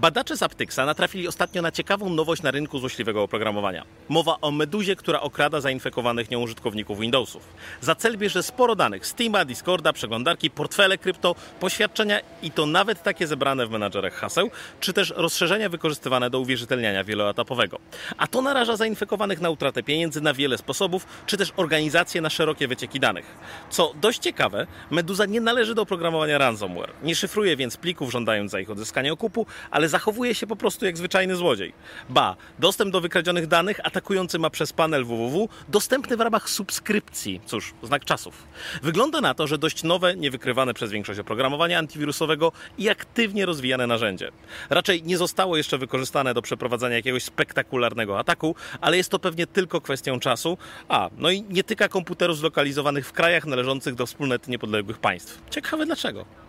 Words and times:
Badacze 0.00 0.36
z 0.36 0.42
Aptyxa 0.42 0.86
natrafili 0.86 1.28
ostatnio 1.28 1.62
na 1.62 1.72
ciekawą 1.72 2.10
nowość 2.10 2.42
na 2.42 2.50
rynku 2.50 2.78
złośliwego 2.78 3.22
oprogramowania. 3.22 3.84
Mowa 4.08 4.36
o 4.40 4.50
meduzie, 4.50 4.96
która 4.96 5.20
okrada 5.20 5.60
zainfekowanych 5.60 6.30
nią 6.30 6.40
użytkowników 6.40 7.00
Windowsów. 7.00 7.42
Za 7.80 7.94
cel 7.94 8.18
bierze 8.18 8.42
sporo 8.42 8.76
danych 8.76 9.06
Steama, 9.06 9.44
Discorda, 9.44 9.92
przeglądarki, 9.92 10.50
portfele 10.50 10.98
krypto, 10.98 11.34
poświadczenia 11.60 12.20
i 12.42 12.50
to 12.50 12.66
nawet 12.66 13.02
takie 13.02 13.26
zebrane 13.26 13.66
w 13.66 13.70
menadżerach 13.70 14.14
haseł, 14.14 14.50
czy 14.80 14.92
też 14.92 15.12
rozszerzenia 15.16 15.68
wykorzystywane 15.68 16.30
do 16.30 16.40
uwierzytelniania 16.40 17.04
wieloetapowego. 17.04 17.78
A 18.16 18.26
to 18.26 18.42
naraża 18.42 18.76
zainfekowanych 18.76 19.40
na 19.40 19.50
utratę 19.50 19.82
pieniędzy 19.82 20.20
na 20.20 20.34
wiele 20.34 20.58
sposobów, 20.58 21.06
czy 21.26 21.36
też 21.36 21.52
organizacje 21.56 22.20
na 22.20 22.30
szerokie 22.30 22.68
wycieki 22.68 23.00
danych. 23.00 23.26
Co 23.70 23.92
dość 24.00 24.18
ciekawe, 24.18 24.66
Meduza 24.90 25.26
nie 25.26 25.40
należy 25.40 25.74
do 25.74 25.82
oprogramowania 25.82 26.38
ransomware. 26.38 26.92
Nie 27.02 27.14
szyfruje 27.14 27.56
więc 27.56 27.76
plików 27.76 28.12
żądając 28.12 28.50
za 28.50 28.60
ich 28.60 28.70
odzyskanie 28.70 29.12
okupu, 29.12 29.46
ale 29.70 29.89
zachowuje 29.90 30.34
się 30.34 30.46
po 30.46 30.56
prostu 30.56 30.84
jak 30.84 30.96
zwyczajny 30.96 31.36
złodziej. 31.36 31.72
Ba, 32.08 32.36
dostęp 32.58 32.92
do 32.92 33.00
wykradzionych 33.00 33.46
danych 33.46 33.86
atakujący 33.86 34.38
ma 34.38 34.50
przez 34.50 34.72
panel 34.72 35.04
www 35.04 35.48
dostępny 35.68 36.16
w 36.16 36.20
ramach 36.20 36.50
subskrypcji. 36.50 37.40
Cóż, 37.46 37.74
znak 37.82 38.04
czasów. 38.04 38.46
Wygląda 38.82 39.20
na 39.20 39.34
to, 39.34 39.46
że 39.46 39.58
dość 39.58 39.82
nowe, 39.82 40.16
niewykrywane 40.16 40.74
przez 40.74 40.90
większość 40.90 41.20
oprogramowania 41.20 41.78
antywirusowego 41.78 42.52
i 42.78 42.88
aktywnie 42.88 43.46
rozwijane 43.46 43.86
narzędzie. 43.86 44.30
Raczej 44.70 45.02
nie 45.02 45.18
zostało 45.18 45.56
jeszcze 45.56 45.78
wykorzystane 45.78 46.34
do 46.34 46.42
przeprowadzania 46.42 46.96
jakiegoś 46.96 47.24
spektakularnego 47.24 48.18
ataku, 48.18 48.54
ale 48.80 48.96
jest 48.96 49.10
to 49.10 49.18
pewnie 49.18 49.46
tylko 49.46 49.80
kwestią 49.80 50.20
czasu. 50.20 50.58
A, 50.88 51.10
no 51.16 51.30
i 51.30 51.42
nie 51.42 51.64
tyka 51.64 51.88
komputerów 51.88 52.38
zlokalizowanych 52.38 53.06
w 53.06 53.12
krajach 53.12 53.46
należących 53.46 53.94
do 53.94 54.06
wspólnoty 54.06 54.50
niepodległych 54.50 54.98
państw. 54.98 55.40
Ciekawe 55.50 55.86
dlaczego. 55.86 56.40